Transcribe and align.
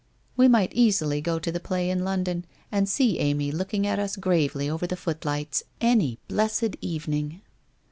We 0.35 0.47
might 0.47 0.73
easily 0.73 1.21
go 1.21 1.37
to 1.37 1.51
the 1.51 1.59
play 1.59 1.87
in 1.91 2.03
London 2.03 2.45
and 2.71 2.89
see 2.89 3.19
Amy 3.19 3.51
looking 3.51 3.85
at 3.85 3.99
us 3.99 4.15
gravely 4.15 4.67
over 4.67 4.87
the 4.87 4.95
footlights 4.97 5.61
any 5.79 6.17
blessed 6.27 6.75
evening 6.81 7.41